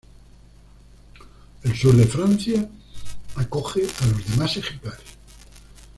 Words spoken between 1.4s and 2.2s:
El sur de